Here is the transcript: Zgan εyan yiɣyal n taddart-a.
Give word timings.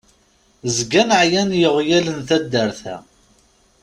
Zgan 0.75 1.09
εyan 1.21 1.49
yiɣyal 1.61 2.05
n 2.17 2.19
taddart-a. 2.27 2.95